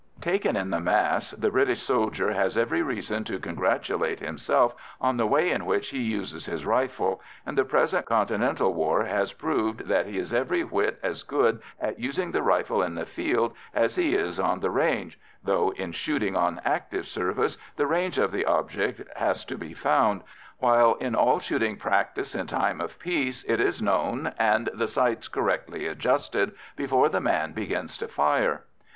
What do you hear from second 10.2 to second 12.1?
every whit as good at